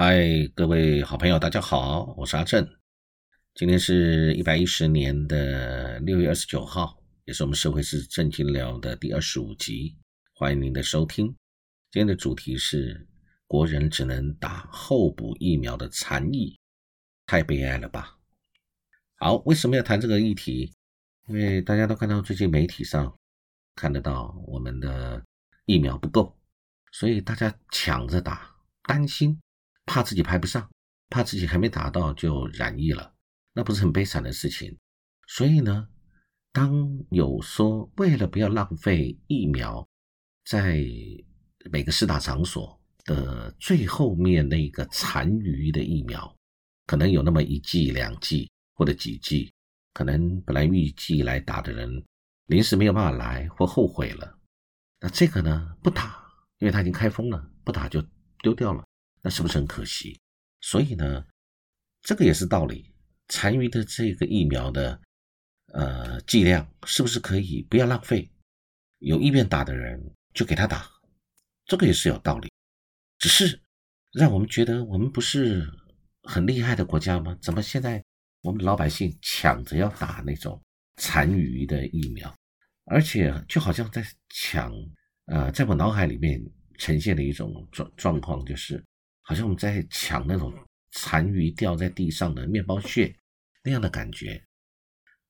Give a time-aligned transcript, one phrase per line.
[0.00, 2.64] 嗨，各位好朋友，大家好，我是阿正。
[3.52, 9.96] 今天是一百一十年的六月二十九号，也是我们社会是正经聊的第二十五集，
[10.34, 11.26] 欢迎您的收听。
[11.90, 13.08] 今天的主题是
[13.48, 16.56] 国人只能打候补疫苗的残意，
[17.26, 18.16] 太悲哀了吧？
[19.16, 20.72] 好，为什么要谈这个议题？
[21.26, 23.12] 因为大家都看到最近媒体上
[23.74, 25.20] 看得到我们的
[25.64, 26.38] 疫苗不够，
[26.92, 28.48] 所以大家抢着打，
[28.84, 29.36] 担心
[29.88, 30.70] 怕自己排不上，
[31.08, 33.12] 怕自己还没打到就染疫了，
[33.54, 34.78] 那不是很悲惨的事情。
[35.26, 35.88] 所以呢，
[36.52, 36.70] 当
[37.10, 39.88] 有说为了不要浪费疫苗，
[40.44, 40.84] 在
[41.72, 46.36] 每个施打场所的最后面那个残余的疫苗，
[46.86, 48.48] 可能有那么一剂两剂。
[48.78, 49.52] 或者几剂，
[49.92, 51.90] 可能本来预计来打的人
[52.46, 54.38] 临时没有办法来或后悔了，
[55.00, 56.24] 那这个呢不打，
[56.60, 58.00] 因为他已经开封了，不打就
[58.40, 58.86] 丢掉了，
[59.22, 60.20] 那是不是很可惜？
[60.60, 61.24] 所以呢，
[62.02, 62.92] 这个也是道理，
[63.28, 65.00] 残余的这个疫苗的
[65.72, 68.30] 呃剂量是不是可以不要浪费？
[68.98, 70.02] 有意愿打的人
[70.34, 70.88] 就给他打，
[71.66, 72.50] 这个也是有道理，
[73.18, 73.60] 只是
[74.12, 75.68] 让我们觉得我们不是
[76.22, 77.36] 很厉害的国家吗？
[77.40, 78.02] 怎么现在？
[78.42, 80.62] 我们老百姓抢着要打那种
[80.96, 82.32] 残余的疫苗，
[82.84, 84.72] 而且就好像在抢，
[85.24, 86.40] 呃，在我脑海里面
[86.78, 88.82] 呈现的一种状状况，就是
[89.28, 90.50] 好像我们在抢那种
[90.92, 93.14] 残余掉在地上的面包屑
[93.62, 94.42] 那样的感觉。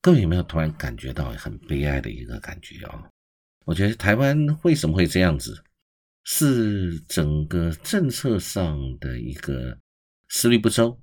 [0.01, 3.11] 各位有没有突然感觉到很悲哀的一个感觉啊？
[3.65, 5.61] 我觉得台湾为什么会这样子，
[6.23, 9.77] 是整个政策上的一个
[10.29, 10.97] 思虑不周。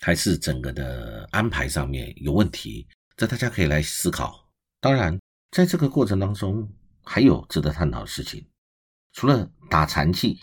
[0.00, 4.48] 还是整个的安排上面有问题，这大家可以来思考。
[4.80, 5.16] 当然，
[5.50, 6.68] 在这个过程当中，
[7.04, 8.44] 还有值得探讨的事情。
[9.12, 10.40] 除了打残剂，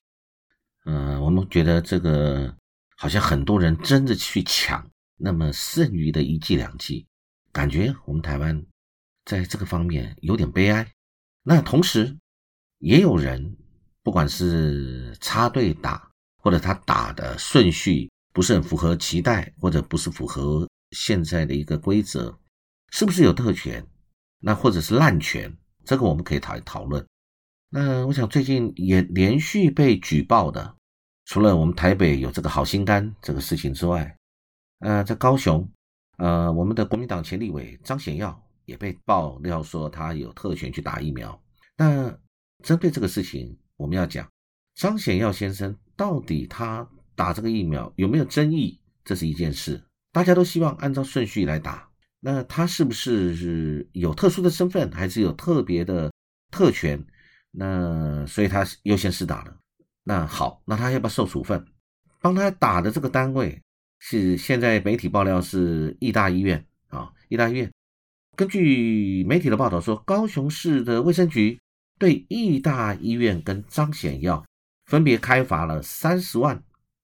[0.92, 2.56] 嗯，我们觉得这个
[2.98, 7.06] 好像很多人争着去抢，那么剩余的一剂两剂，
[7.52, 8.66] 感觉我们台湾
[9.24, 10.92] 在这个方面有点悲哀。
[11.44, 12.18] 那同时，
[12.80, 13.56] 也有人
[14.02, 18.10] 不管是插队打，或者他打的顺序。
[18.32, 22.38] 不是很符合期待，或者不是符合现在的一个规则，
[22.92, 23.86] 是不是有特权？
[24.40, 25.52] 那或者是滥权？
[25.84, 27.06] 这个我们可以讨讨论。
[27.70, 30.76] 那我想最近也连续被举报的，
[31.30, 34.18] 除了我们台北有这个好心肝这个事情之外，
[34.80, 35.70] 呃，在高雄，
[36.18, 41.40] 呃，我们的国民党前立委张显耀也被爆料说他有特权去打疫苗。
[41.78, 42.10] 那
[42.64, 44.28] 针对这个事情，我们要讲
[44.74, 46.86] 张显耀先生到底他。
[47.16, 48.80] 打这个疫苗有没有争议？
[49.04, 51.86] 这是一件事，大家都希望按照顺序来打。
[52.22, 56.10] 那他是不是有特殊的身份，还是有特别的
[56.50, 57.06] 特权？
[57.52, 59.59] 那所以他优先试打了。
[60.10, 61.64] 那好，那他要不要受处分？
[62.20, 63.62] 帮他打的这个单位
[64.00, 67.72] 是现在媒体爆料是义大医院啊，义大医院。
[68.36, 71.62] 根据媒体的报道说，高雄市的卫生局
[72.00, 74.44] 对义大医院跟张显耀
[74.88, 76.60] 分别开罚了三十万。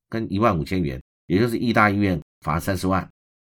[0.07, 3.07] 跟一万五千元，也就是义大医院罚三十万，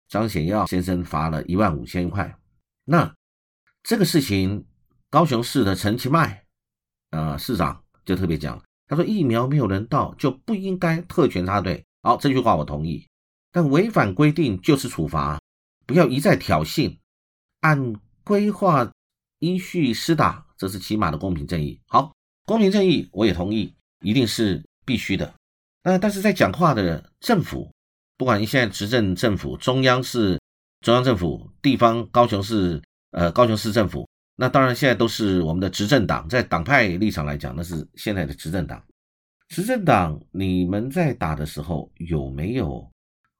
[0.07, 2.33] 张显耀先生罚了一万五千块。
[2.85, 3.13] 那
[3.83, 4.65] 这个事情，
[5.09, 6.43] 高雄市的陈其迈，
[7.09, 11.83] 呃，市长就特别讲，他说疫苗没有人到，就不应该特权插队。
[12.01, 13.07] 好，这句话我同意，
[13.51, 15.39] 但违反规定就是处罚，
[15.85, 16.97] 不要一再挑衅，
[17.61, 18.91] 按规划
[19.39, 21.79] 依序施打，这是起码的公平正义。
[21.87, 22.13] 好，
[22.45, 25.33] 公平正义我也同意，一定是必须的。
[25.81, 27.71] 那但是在讲话的政府，
[28.17, 30.39] 不管你现在执政政府，中央是
[30.81, 38.83] 中央政府，地方高雄市呃高雄市政府，那当然现在都是我们的执政党，在党派立场来讲，那是现在的执政党。
[39.49, 42.89] 执政党你们在打的时候有没有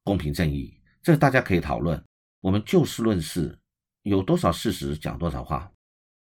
[0.04, 0.72] 公平正义？
[1.02, 2.02] 这大家可以讨论。
[2.42, 3.57] 我们就事论事，
[4.04, 5.72] 有多少事实讲多少话。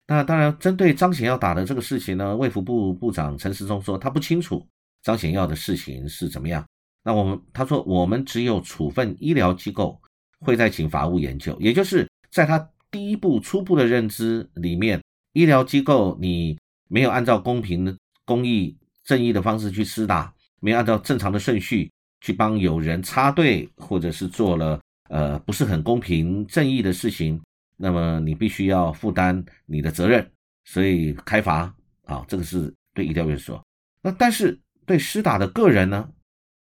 [0.06, 4.66] 那当然，针对张显要打的这个事情呢，卫福部部长陈时中说他不清楚。
[5.02, 6.64] 张显耀的事情是怎么样？
[7.02, 10.00] 那我们他说，我们只有处分医疗机构
[10.38, 15.02] 会再请法务研究，也就是在他第一步初步的认知里面，
[15.32, 16.56] 医疗机构你
[16.88, 21.90] 没有按照公平、公义、正义的方式去施打，没有按照正常的顺序
[22.20, 27.40] 去帮有人插队，或者是做了呃不是很公平正义的事情，
[27.76, 30.30] 那么你必须要负担你的责任，
[30.64, 31.74] 所以开罚
[32.04, 33.60] 啊，这个是对医疗院说。
[34.02, 34.56] 那但是。
[34.84, 36.08] 对施打的个人呢，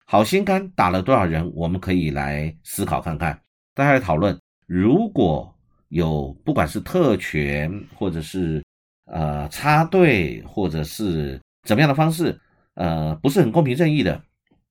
[0.05, 1.51] 好心肝打了多少人？
[1.55, 3.41] 我们可以来思考看看，
[3.73, 4.39] 大家来讨论。
[4.67, 5.50] 如果
[5.91, 8.63] 有不管是特权，或者是
[9.05, 12.39] 呃插队，或者是怎么样的方式，
[12.75, 14.23] 呃不是很公平正义的，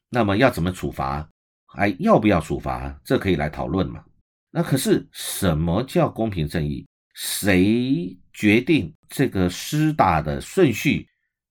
[0.08, 1.28] 那么要怎么处罚？
[1.66, 2.98] 还要不要处罚？
[3.04, 4.02] 这可以来讨论嘛？
[4.50, 6.86] 那可是什么叫公平正义？
[7.14, 11.06] 谁决定这个施打的顺序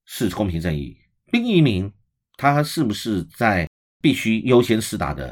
[0.05, 0.97] 是公平正义？
[1.31, 1.93] 兵役名
[2.37, 3.69] 他是不是在
[4.01, 5.31] 必须优先施打的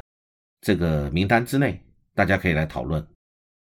[0.60, 1.82] 这个名单之内？
[2.14, 3.04] 大家可以来讨论。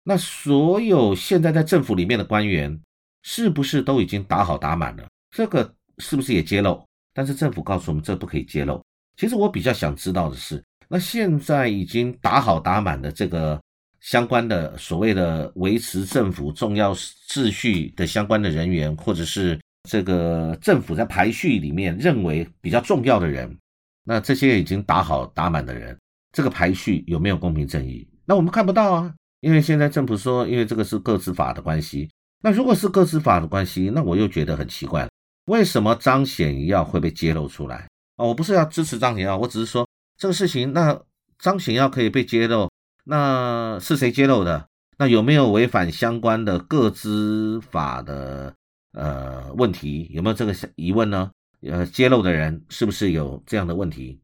[0.05, 2.79] 那所有现在在政府里面的官员，
[3.23, 5.09] 是不是都已经打好打满了？
[5.31, 6.85] 这个是不是也揭露？
[7.13, 8.83] 但是政府告诉我们，这不可以揭露。
[9.17, 13.61] 其实我比较想知道的是，那现在已经打好打满的这个
[14.01, 19.59] 相关的所谓的维持政府重要秩序的相关的人员，或者是
[19.89, 23.57] 这个政府在排序里面认为比较重要的人，
[24.03, 25.99] 那这些已经打好打满的人，
[26.33, 28.07] 这个排序有没有公平正义？
[28.27, 29.15] 那我们看不到啊，
[29.45, 32.09] 因为现在政府说，因为这个是个资法的关系。
[32.41, 35.07] 那如果是个资法的关系，那我又觉得很奇怪，
[35.45, 37.77] 为什么张显耀会被揭露出来？
[38.17, 39.87] 啊，我不是要支持张显耀，我只是说
[40.17, 40.99] 这个事情，那
[41.39, 42.71] 张显耀可以被揭露，
[43.05, 44.67] 那是谁揭露的？
[44.97, 48.55] 那有没有违反相关的各资法的
[48.93, 50.09] 呃问题？
[50.11, 51.31] 有没有这个疑问呢？
[51.61, 54.21] 呃，揭露的人是不是有这样的问题？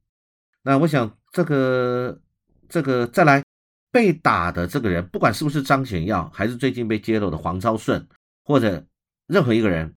[0.62, 2.18] 那我想这个
[2.68, 3.42] 这个再来
[3.92, 8.06] 被打的这个人，不管是不是张显耀，还是最近被揭露的黄昭顺，
[8.44, 8.84] 或者
[9.26, 9.94] 任何一个人，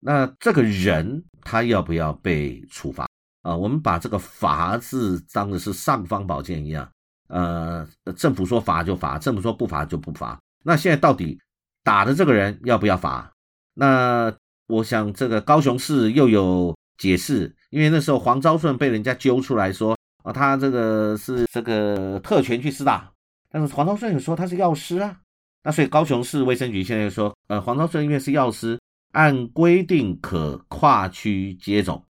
[0.00, 3.06] 那这个人他要不要被处罚？
[3.42, 6.90] 啊，我们把这个罚字当的是尚方宝剑一样，
[7.28, 7.86] 呃，
[8.16, 10.38] 政府说罚就罚，政府说不罚就不罚。
[10.64, 11.38] 那现在到底
[11.84, 13.32] 打的这个人要不要罚？
[13.74, 14.34] 那
[14.66, 23.12] 我想这个高雄市又有解释，因为那时候黄昭顺被人家揪出来说啊，他这个是这个特权去施打，
[23.50, 25.20] 但是黄昭顺有说他是药师啊，
[25.62, 28.78] 那所以高雄市卫生局现在说，呃，黄昭顺因为是药师，
[29.12, 32.02] 按规定可跨区接种。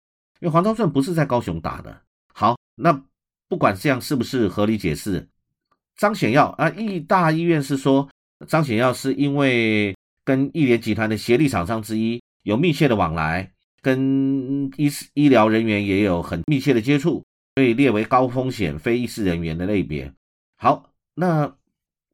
[0.41, 2.01] 因为黄昭顺不是在高雄打的，
[2.33, 2.91] 好，那
[3.47, 5.27] 不管这样是不是合理解释，
[5.95, 8.09] 张显耀啊，义大医院是说
[8.47, 13.49] 张显耀是因为跟义联集团的协力厂商之一有密切的往来，
[13.81, 17.23] 跟医医疗人员也有很密切的接触，
[17.55, 20.11] 所以列为高风险非医师人员的类别。
[20.57, 21.55] 好，那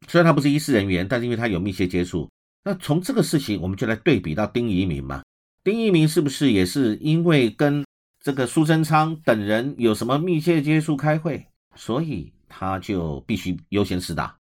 [0.08, 2.30] 虽然他不是医师人员，但是因为他有密切接触，
[2.64, 5.24] 那从这个事情我们就来对比到丁一明嘛，
[5.64, 7.84] 丁一明是不是也是因为跟
[8.24, 14.38] 这个苏贞昌等人有什么密切接触开会，所以他就必须优先施打。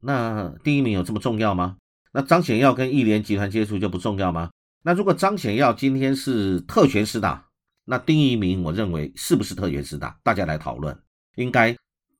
[0.00, 1.76] 那第一名有这么重要吗？
[2.12, 4.50] 那张显耀跟义联集团接触就不重要吗？
[4.82, 7.46] 那如果张显耀今天是特权施打，
[7.86, 10.18] 那丁一鸣我认为是不是特权施打？
[10.22, 10.96] 大家来讨论，
[11.36, 11.74] 应该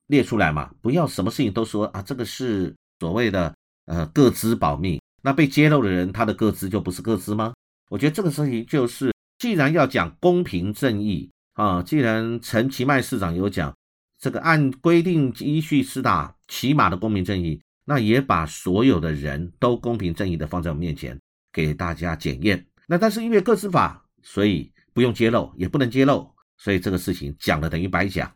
[0.09, 3.55] 列出来嘛，不要什么事情都说啊，这个是所谓的
[3.87, 5.01] 呃各资保密。
[5.23, 7.55] 那被揭露的人他的各资就不是各资吗？
[7.89, 9.13] 我觉得这个事情就是。
[9.37, 13.77] 既然要讲公平正义啊，既然陈其迈市长有讲
[14.19, 21.19] 这个按规定依序施打起码的公平正义，那也把所有的人都公平正义的放在我面前
[21.53, 22.65] 给大家检验。
[22.87, 28.33] 那但是因为各司法，所以不用揭露，也不能揭露，所以这个事情讲了等于白讲。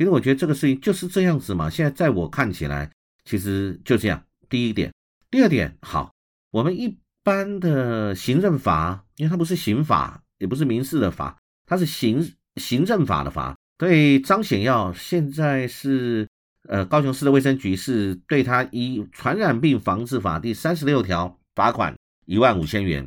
[0.00, 1.68] 其实我觉得这个事情就是这样子嘛。
[1.68, 2.90] 现在在我看起来，
[3.26, 4.24] 其实就这样。
[4.48, 4.90] 第一点，
[5.30, 6.10] 第二点，好，
[6.50, 10.22] 我们一般的行政法，因为它不是刑法。
[10.38, 11.36] 也不是民事的法，
[11.66, 13.58] 它是行行政法的法。
[13.76, 16.26] 对张显耀，现在是
[16.66, 21.94] 呃高雄市的卫生局是对他以传染病防治法第三十六条罚款
[22.24, 23.06] 一万五千元。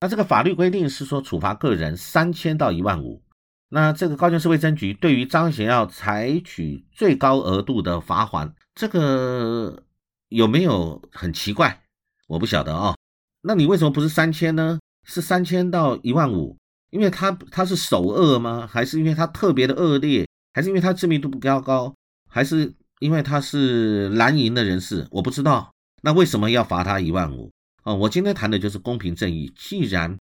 [0.00, 3.22] 那这个法律规定是说处罚个人三千到一万五。
[3.68, 9.84] 那这个高雄市卫生局对于张显耀采取最高额度的罚款，这个
[10.28, 11.82] 有没有很奇怪？
[12.28, 12.94] 我不晓得啊。
[13.42, 14.78] 那你为什么不是三千呢？
[15.06, 16.56] 是三千到一万五？
[16.90, 18.66] 因为他他是首恶吗？
[18.66, 20.26] 还是因为他特别的恶劣？
[20.52, 21.94] 还是因为他知名度不高高？
[22.30, 25.06] 还是因为他是蓝营的人士？
[25.10, 25.72] 我不知道。
[26.02, 27.50] 那为什么要罚他一万五？
[27.82, 29.52] 啊，我今天谈的就是公平正义。
[29.56, 30.16] 既然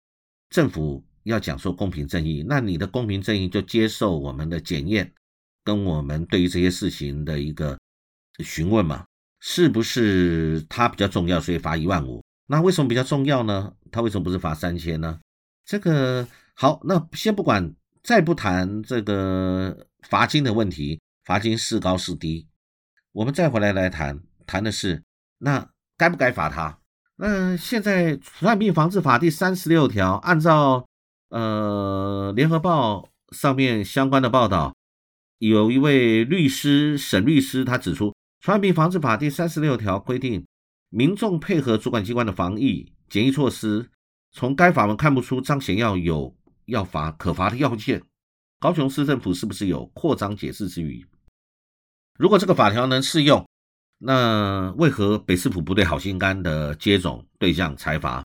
[0.50, 5.12] 政府要讲说公平正义，那你的公平正义就接受我们的检验，
[5.64, 7.78] 跟我们对于这些事情的一个
[8.40, 9.06] 询问嘛？
[9.40, 12.24] 是不是他比较重要，所以罚一万五？
[12.48, 13.74] 那为什么比较重要呢？
[13.92, 15.20] 他为什么不是罚三千呢？
[15.66, 16.28] 这个。
[16.62, 22.50] 好，那先不管，再不谈这个罚金的问题，罚金是高是低，
[23.14, 25.02] 我们再回来来谈，谈的是
[25.38, 26.78] 那该不该罚他？
[27.16, 30.86] 那现在传染病防治法第三十六条，按照
[31.30, 34.76] 呃联合报上面相关的报道，
[35.38, 40.46] 有一位律师沈律师他指出，传染病防治法第三十六条规定，
[40.90, 43.90] 民众配合主管机关的防疫检疫措施，
[44.32, 46.36] 从该法文看不出张显耀有。
[46.70, 48.00] 要罚可罚的要件，
[48.60, 51.04] 高雄市政府是不是有扩张解释之余？
[52.16, 53.44] 如果这个法条能适用，
[53.98, 58.24] 那为何北市府不对好心肝的接种对象裁罚？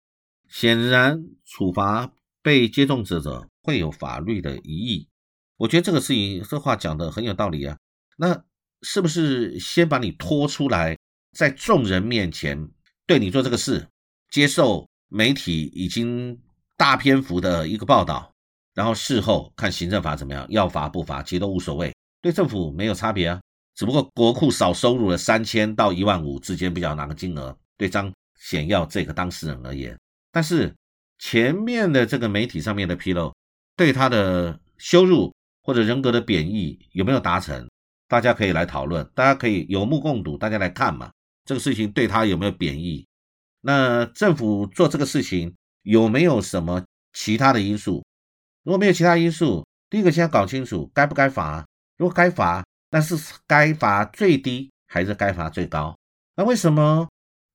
[0.48, 2.08] 显然处罚
[2.42, 5.08] 被接种者者会有法律的疑义。
[5.56, 7.76] 我觉得这个事情，这话讲的很有道理啊。
[8.16, 8.44] 那
[8.82, 10.96] 是不是先把你拖出来，
[11.32, 12.68] 在众人面前
[13.06, 13.88] 对你做这个事，
[14.30, 16.38] 接受媒体已经
[16.76, 18.32] 大篇幅的一个报道，
[18.74, 23.40] 然后事后看行政法怎么样，要罚不罚，其实都无所谓，对政府没有差别啊。
[23.74, 29.98] 只不过国库少收入了三千到一万五之间，比较哪个金额对张显耀这个当事人而言，
[30.30, 30.74] 但是
[31.18, 33.34] 前面的这个媒体上面的披露，
[33.76, 37.68] 对他的羞辱或者人格的贬义有没有达成？
[38.06, 41.10] 大家可以来讨论，大家可以有目共睹，大家来看嘛，
[41.44, 43.06] 这个事情对他有没有贬义？
[43.60, 48.04] 那政府做这个事情有没有什么其他的因素？
[48.64, 52.64] 如果没有其他因素，第一个先要搞清楚该不该罚，如果该罚。
[52.90, 53.14] 那是
[53.46, 55.94] 该罚最低还是该罚最高？
[56.36, 57.06] 那为什么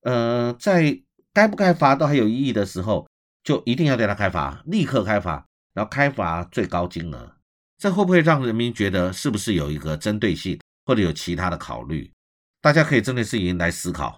[0.04, 0.96] 呃在
[1.34, 3.08] 该不该罚都还有异议的时候，
[3.44, 7.36] 就一定要对他开罚，立刻开罚，然后开罚最高金额？
[7.78, 12.10] 这会不会让人民觉得是不是有一个针对性，或者有其他的考虑？
[12.62, 14.18] 大家可以针对事情来思考。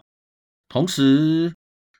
[0.70, 1.53] 同时，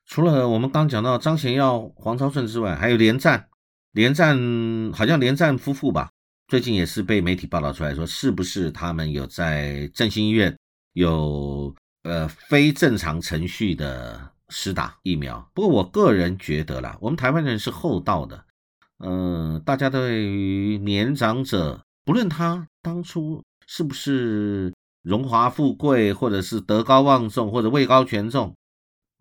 [0.06, 3.50] 除了我们刚讲到张贤耀、黄超顺之外，还有连战，
[3.94, 4.38] 连战
[4.94, 6.12] 好像连战夫妇吧。
[6.48, 10.56] 最近也是被媒体报道出来说，是不是他们有在振兴医院
[10.94, 15.50] 有呃非正常程序的施打疫苗？
[15.54, 18.46] 不过我个人觉得啦，我们台湾人是厚道的，
[19.00, 28.56] 嗯，大家对于年长者，不论他当初是不是荣华富贵，或者是德高望重，或者位高权重，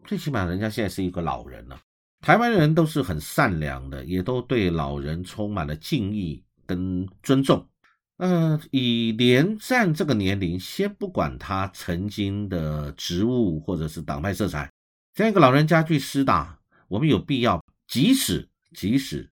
[0.04, 1.78] 最起码人家现在是一个老人了。
[2.21, 6.43] 台湾人都是很善良的，也都对老人充满了敬意。
[6.66, 7.69] 跟尊重，
[8.16, 14.73] 呃，以连战这个年龄，先不管他曾经的职务或者是党派色彩，
[15.14, 19.30] 这样一个老人家去施打，我们有必要，即使即使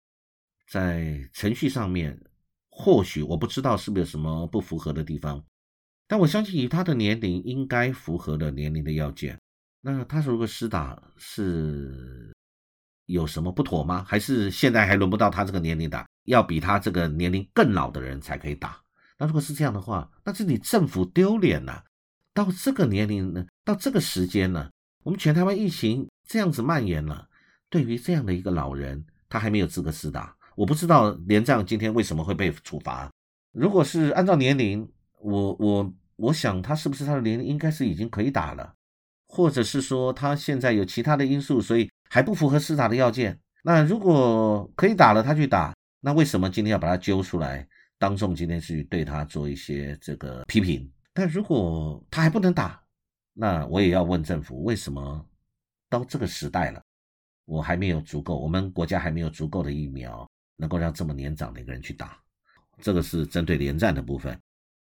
[0.67, 2.19] 在程序上面，
[2.71, 5.43] 或许我不知道是不是有什么不符合的地方，
[6.07, 9.39] 但我相信以他的年龄，应该符合的年龄的要件。
[9.79, 12.33] 那他如果施打是
[13.05, 14.03] 有什么不妥吗？
[14.03, 16.07] 还是现在还轮不到他这个年龄打？
[16.23, 18.81] 要比他这个年龄更老的人才可以打。
[19.19, 21.83] 那如果是这样的话，那是你政府丢脸了。
[22.33, 24.69] 到这个年龄呢，到这个时间呢，
[25.07, 27.29] 我们全台湾疫情这样子蔓延了，
[27.69, 30.35] 对于这样的一个老人，他还没有资格施打。
[30.53, 33.09] 我不知道连战今天为什么会被处罚。
[33.53, 34.85] 如果是按照年龄，
[35.21, 38.73] 我我我想他是不是他的年龄应该是已经可以打了，
[39.29, 43.39] 或者是说他现在有其他的因素，所以还不符合施打的要件。
[43.63, 45.73] 那如果可以打了，他去打。
[46.01, 47.65] 那为什么今天要把他揪出来，
[47.97, 50.91] 当众今天去对他做一些这个批评？
[51.13, 52.83] 但如果他还不能打，
[53.39, 55.23] 那我也要问政府，为什么
[55.89, 56.81] 到这个时代了，
[57.45, 62.19] 我还没有足够，我们国家还没有足够的疫苗，能够让这么年长的一个人去打？
[62.81, 64.39] 这个是针对连战的部分。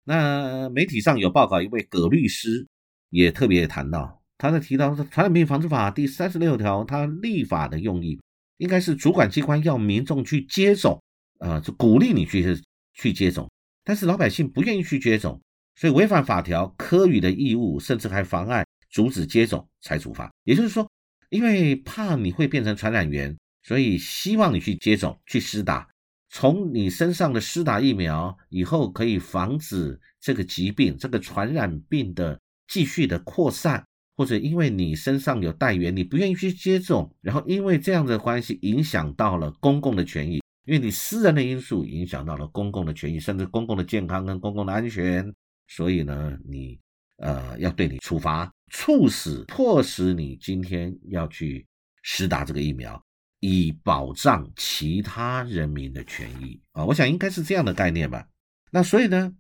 [0.05, 2.67] 那媒体上有报告，一位葛律师
[3.09, 8.21] 也特别谈到，他在提到《传染病防治法》第三十六条，他立法的用意。
[8.59, 11.03] 应该是主管机关要民众去接种，
[11.39, 12.45] 呃，就鼓励你去
[12.93, 13.51] 去接种，
[13.83, 15.41] 但是老百姓不愿意去接种，
[15.83, 20.31] 所以违反法条科予的义务，甚至还妨碍阻止接种才处罚。
[20.45, 20.89] 也就是说，
[21.29, 25.89] 因为怕你会变成传染源，所以希望你去接种、去施打，
[26.31, 33.85] 从你身上的施打疫苗以后，可以防止这个疾病、这个传染病的继续的扩散。
[34.15, 45.35] 或者因为你身上有带源，你不愿意去接种，然后因为这样的关系影响到了公共的权益，因为你私人的因素影响到了公共的权益，甚至公共的健康跟公共的安全，
[45.69, 46.79] 所以呢，你
[47.17, 51.67] 呃要对你处罚，促使迫使你今天要去
[52.03, 53.03] 施打这个疫苗，
[53.41, 58.27] 以保障其他人民的权益啊，我想应该是这样的概念吧。
[58.71, 59.33] 那所以呢，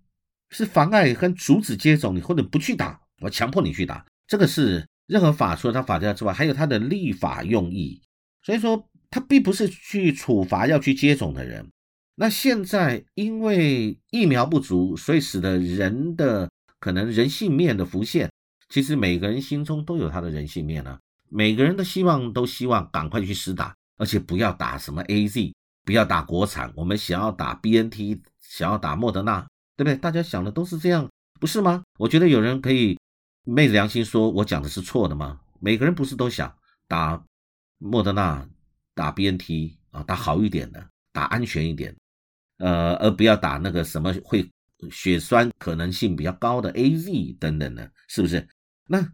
[0.50, 4.04] 是妨碍跟阻止接种，你或者不去打，我强迫你去打。
[4.26, 8.00] 这个是任何法除了它法条之外，还有它的立法用意，
[8.42, 11.66] 所以说它并不是去处罚要去接种的人。
[12.14, 18.30] 那现在因为疫苗不足，所以使得人的可能人性面的浮现。
[18.68, 25.54] 其实每个人心中都有他的人性面啊，每个人的希望都希望赶快去施打，而且不要打什么 A Z，
[25.84, 29.96] 不要打国产，我们想要打 B N T，想要打莫德纳，对不对？
[29.96, 31.08] 大家想的都是这样，
[31.40, 31.82] 不是吗？
[31.98, 32.98] 我觉得有人可以。
[33.44, 35.40] 昧着良心说，我讲的是错的吗？
[35.58, 36.54] 每个人不是都想
[36.86, 37.20] 打
[37.78, 38.48] 莫德纳、
[38.94, 41.92] 打 BNT 啊，打好一点的，打安全一点。
[42.62, 44.48] 呃，而不要打那个什么会
[44.88, 48.46] 血栓可能性比较高的 A Z 等等的，是不是？
[48.86, 49.04] 那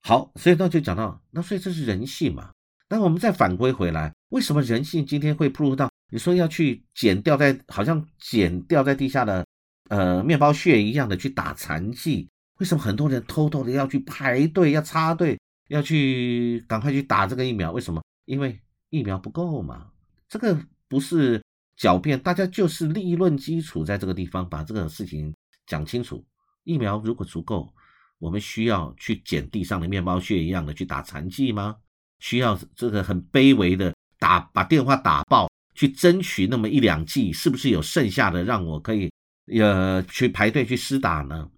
[0.00, 2.50] 好，所以那就讲到，那所以这是人性嘛。
[2.88, 9.44] 那我们再反归回来，为什么人性今天会步入到你说要去捡掉在好像捡掉在地下的
[9.90, 12.28] 呃面包屑一样的去打残剂？
[12.58, 15.38] 为什么很多人偷偷的要去排队要插队
[15.68, 17.72] 要去赶快去打这个疫苗？
[17.72, 18.02] 为什么？
[18.24, 19.90] 因为疫苗不够嘛。
[20.28, 21.42] 这个不是
[21.78, 25.34] 狡辩，大家就是立论基础在这个地方把这个事情
[25.66, 26.24] 讲清楚。
[26.64, 27.72] 疫苗如果足够，
[28.18, 31.76] 我们需要去捡地上的面包屑一样的去打残剂吗？
[32.18, 39.12] 需要这个很卑微的打把电话打爆去争取那么一两剂，是不是有剩下的让我可以
[39.52, 41.48] 呃去排队去施打呢？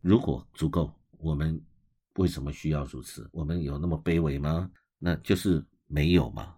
[0.00, 1.60] 如果足够，我们
[2.14, 3.28] 为什么需要如此？
[3.30, 4.70] 我们有那么卑微吗？
[4.98, 6.54] 那就是没有嘛，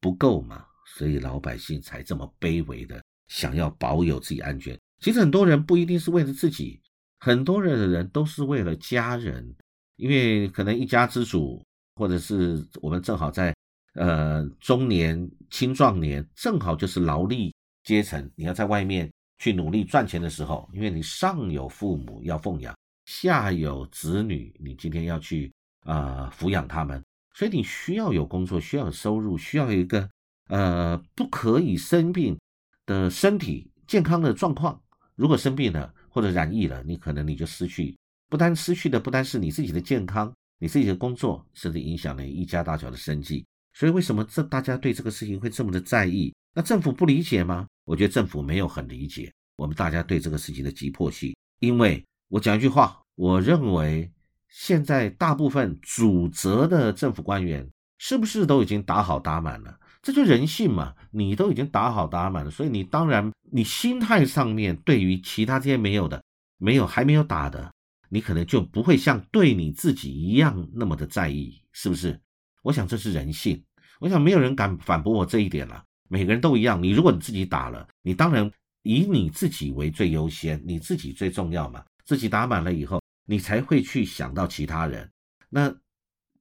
[0.00, 4.78] 不够嘛，所以老百姓才这么卑微的想要保有自己安全。
[5.00, 6.80] 其实很多人不一定是为了自己，
[7.20, 9.54] 很多人的人都是为了家人，
[9.96, 11.62] 因为可能一家之主。
[11.98, 13.56] 或者是我们正好在
[13.94, 22.76] 呃中年、青壮年，正好就是劳力阶层，你要在外面去努力赚钱的时候，因为你上有父母要奉养，
[23.06, 25.50] 下有子女，你今天要去
[25.84, 27.02] 啊抚养他们，
[27.32, 30.06] 所以你需要有工作，需要有收入，需要一个
[30.48, 32.38] 呃不可以生病
[32.86, 34.80] 的身体健康的状况。
[35.14, 37.96] 如果生病了或者染疫了，你可能你就失去，
[38.28, 40.32] 不单失去的不单是你自己的健康。
[40.58, 46.34] 你自己的工作，甚至影响了一家大小的生计，所以为什么这大家对这个事情会这么的在意？
[46.54, 47.66] 那政府不理解吗？
[47.84, 51.36] 我觉得政府没有很理解我们大家对这个事情的急迫性。
[51.58, 54.10] 因为我讲一句话，我认为
[54.48, 59.78] 现在大部分主责的政府官员是不是都已经打好打满了？
[60.06, 66.22] 这就人性嘛，你都已经打好打满了，所以你当然你心态上面对于其他这些没有的、
[66.58, 67.72] 没有还没有打的。
[68.08, 72.20] 你可能就不会像对你自己一样那么的在意，是不是？
[72.62, 73.60] 我想这是人性，
[73.98, 75.82] 我想没有人敢反驳我这一点了。
[76.08, 78.48] 每个人都一样，你如果你自己打了，你当然
[78.84, 81.84] 以你自己为最优先，你自己最重要嘛。
[82.04, 85.10] 自己打满了以后，你才会去想到其他人。
[85.48, 85.74] 那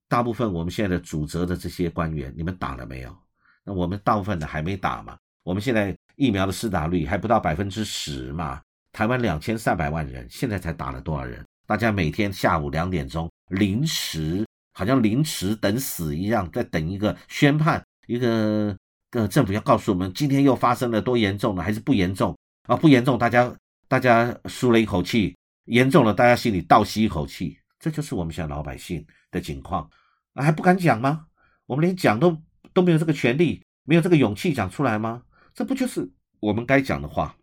[0.08, 3.25] 大部分我们现在的主责的这些官员，你们打了没有？
[3.66, 5.18] 那我们大部分的还没打嘛。
[5.44, 8.62] 我们现在疫苗的施打率还不到百分之十嘛。
[8.92, 11.44] 台湾两千三百万人，现在才打了多少人？
[11.68, 18.74] 大家每天下午两点钟临时，好像临时等死一样，在等一个宣判，一个
[19.10, 22.76] 个政府要告诉我们今天又发生了多严重了，还是不严重啊？
[22.78, 23.54] 不严重，大家
[23.88, 27.58] 大家舒了一口气；严重了，大家心里倒吸一口气。
[27.80, 29.90] 这就是我们现在老百姓的情况
[30.36, 31.26] 啊，还不敢讲吗？
[31.66, 32.42] 我们连讲都
[32.76, 35.24] 都没有这个权利，没有这个勇气讲出来吗？
[35.54, 36.08] 这不就是
[36.42, 37.36] 我们该讲的话？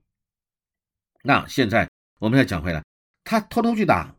[1.25, 2.85] 那现在我们再讲回来。
[3.25, 4.15] 他偷偷去打，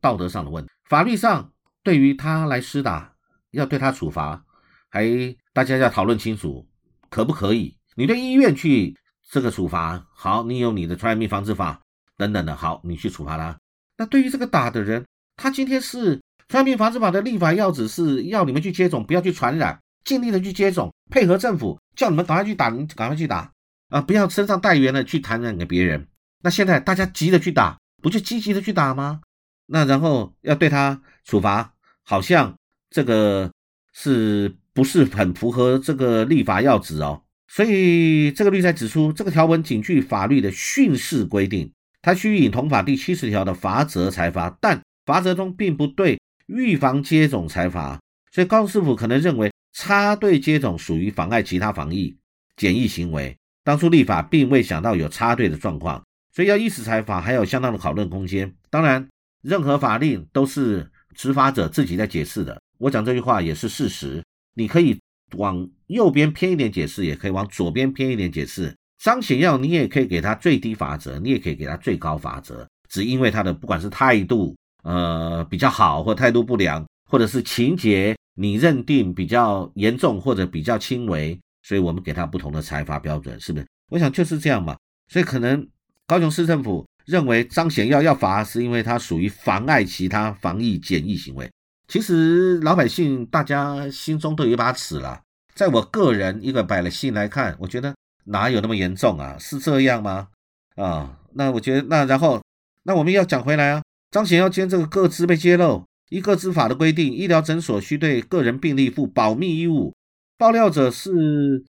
[0.00, 1.52] 道德上的问题，法律上
[1.82, 3.14] 对于他来施打，
[3.52, 4.44] 要对他处罚，
[4.88, 5.06] 还
[5.52, 6.66] 大家要讨论清楚，
[7.08, 7.78] 可不可以？
[7.94, 8.98] 你对医院去
[9.30, 11.80] 这个处罚，好，你有你的传染病防治法
[12.16, 13.56] 等等的，好，你去处罚他。
[13.96, 23.52] 那对于这个打的人，他今天是传染病防治法的立法要旨是要你们去接种，不要去传染，尽力的去接种，配合政府，叫你们赶快去打，赶快去打
[23.90, 26.08] 啊，不要身上带源的去传染给别人。
[26.42, 27.76] 那现在大家急着去打。
[28.02, 29.22] 不就积极的去打吗？
[29.66, 31.72] 那然后要对他处罚，
[32.04, 32.54] 好像
[32.88, 33.50] 这个
[33.92, 37.22] 是不是很符合这个立法要旨哦？
[37.48, 47.98] 所以这个律在指出，这个条文仅据法律的训示规定，它需以同法第七十条的罚则裁罚，但罚则中并不对预防接种裁罚。
[48.30, 52.16] 所以高师傅可能认为插队接种属于妨碍其他防疫
[52.56, 56.02] 检疫行为，当初立法并未想到有插队的状况。
[56.32, 58.50] 所以要依此裁罚，还有相当的讨论空间。
[58.70, 59.06] 当然，
[59.42, 62.58] 任何法令都是执法者自己在解释的。
[62.78, 64.22] 我讲这句话也是事实。
[64.54, 64.98] 你可以
[65.36, 68.74] 往右边偏一点解释，也可以往左边偏一点解释。
[68.98, 83.66] 张显耀，你也可以给他最低法则，你也可以给他最高法则，只因为他的不管是态度，呃比较好，或态度不良，或者是情节你认定比较严重或者比较轻微，所以我们给他不同的裁罚标准，是不是？
[83.90, 84.76] 我想就是这样嘛。
[85.08, 85.68] 所以可能。
[86.08, 91.50] 高雄市政府认为张显耀要罚，是因为他属于妨碍其他防疫检疫行为。
[91.88, 95.20] 其实老百姓大家心中都有一把尺了。
[95.52, 97.92] 在我个人一个百姓来看，我觉得
[98.26, 99.36] 哪有那么严重啊？
[99.36, 100.28] 是这样吗？
[100.76, 102.40] 啊，那我觉得那然后
[102.84, 109.94] 那我们要讲回来啊，张显耀兼这个各资被揭露，依各资法的规定，医疗诊所需对个人病例负保密义务，
[110.38, 111.64] 爆料者是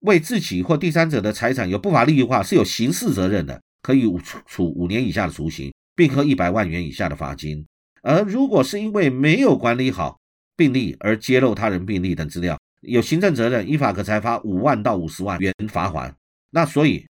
[0.00, 7.66] 为自己或第三者的财产有不法利益化，是有刑事责任的，可以处处五年以下的徒刑，并科一百万元以下的罚金。
[8.02, 10.18] 而如果是因为没有管理好
[10.56, 16.14] 病历而揭露他人病历等资料，有行政责任，依法可裁罚五万到五十万元罚款。
[16.50, 17.06] 那所以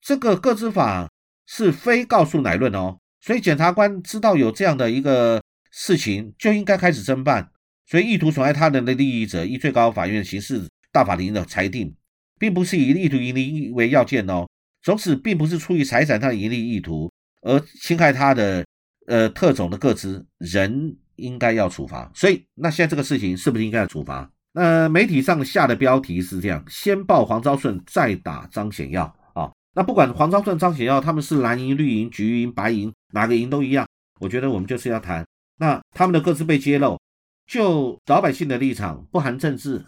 [0.00, 1.10] 这个个资法
[1.46, 2.98] 是非告诉乃论哦。
[3.20, 7.50] 所以检察官知道有这样的一个事情，就应该开始侦办。
[7.86, 11.94] 所以意图损害他人的利益者，依最高法院刑事大法庭的裁定，
[12.38, 14.46] 并不是以意图盈利为要件哦。
[14.82, 18.64] 总此，并不是出于财产上的盈利意图而侵害他的
[19.06, 22.10] 呃特种的个资，人应该要处罚。
[22.14, 24.30] 所以，那现在这个事情是不是应该要处罚？
[24.52, 29.04] 那媒体上下的标题是这样：先报黄昭顺，再打张显耀
[29.34, 29.50] 啊。
[29.74, 32.92] 那不管黄昭顺、张显耀他们是蓝营、绿营、橘营、白营。
[33.12, 33.86] 哪个赢都一样，
[34.20, 35.26] 我觉得我们就是要谈，
[35.60, 36.98] 那他们的各自被揭露，
[37.46, 39.84] 就老百姓的立场不含政治，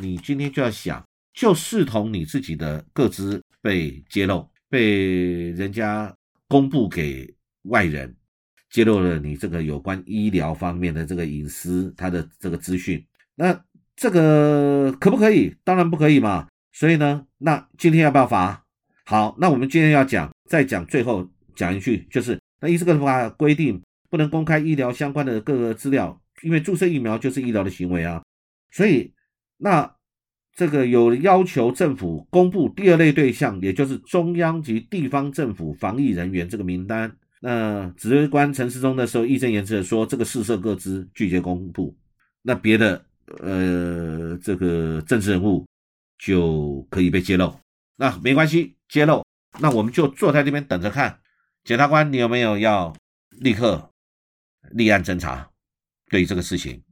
[0.00, 6.14] 你今天就要想，就视同你自己的各自被揭露，被人家
[6.46, 7.28] 公布给
[7.62, 8.14] 外人，
[8.70, 13.60] 揭露了你这个有关医疗方面的这个隐私，他的这个资讯，那
[13.96, 15.52] 这个可不可以？
[15.64, 16.46] 当然不可以嘛。
[16.72, 18.62] 所以呢，那今天要不要罚？
[19.04, 22.38] 好，那我们今天要讲，再讲最后讲一句，就是。
[22.58, 28.22] 那依这个法规定，不能公开医疗相关的各个资料，因为注射疫苗就是医疗的行为啊。
[28.70, 29.12] 所以，
[29.56, 29.94] 那
[30.54, 37.14] 这个有要求政府公布第二类对象，也就是中央及地方政府防疫人员这个名单。
[37.40, 41.94] 那指挥官陈世忠的时候义正言辞的说，这个四色各资拒绝公布。
[42.42, 43.04] 那别的
[43.40, 45.66] 呃这个政治人物
[46.18, 47.54] 就可以被揭露。
[47.96, 49.24] 那没关系，揭露，
[49.60, 51.18] 那我们就坐在那边等着看。
[51.64, 52.94] 检察官，你有没有要
[53.40, 53.90] 立刻
[54.72, 55.48] 立案侦查？
[56.08, 56.82] 对于这个事情，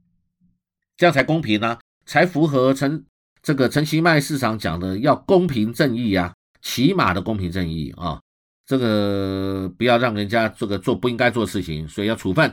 [0.97, 3.05] 这样才公平呢，才符合陈
[3.41, 8.21] 这个陈其迈市长讲的要公平正义啊，起码的公平正义啊，
[8.65, 12.51] 这个不要让人家这个做不应该做的事情，所以要处分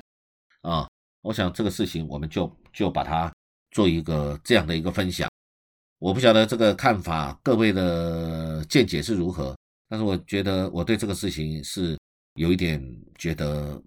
[0.61, 0.88] 啊。
[1.22, 3.32] 我想这个事情我们就就把它
[3.70, 5.28] 做一个这样的一个分享。
[5.98, 9.56] 我不晓得这个看法，各位的见解是如何，
[9.88, 11.96] 但是我觉得我对这个事情是。
[12.37, 12.82] 有一点
[13.18, 13.78] 觉得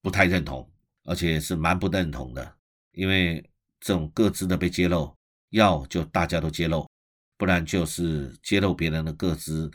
[0.00, 0.68] 不太认同，
[1.04, 2.56] 而且是蛮不认同的，
[2.92, 3.42] 因为
[3.80, 5.14] 这种各自的被揭露，
[5.50, 6.88] 要就大家都揭露，
[7.36, 9.70] 不然就是揭露别人的各自，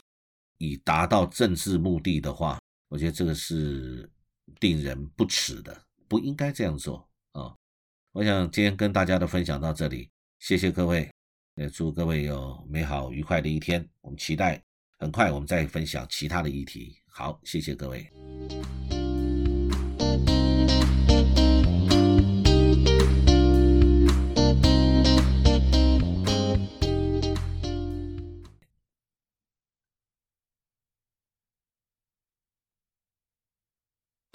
[0.58, 2.60] 以达到政治目的的话，
[2.90, 4.10] 我觉得这个是
[4.60, 7.54] 令人不齿的，不应该这样做啊！
[8.12, 10.10] 我想今天跟大家的分享到这里，
[10.40, 11.10] 谢谢各位，
[11.56, 14.62] 也祝各位有美好愉快的一天，我们期待
[15.00, 16.96] 很快我们再分享其他的议题。
[17.08, 18.08] 好，谢谢各位。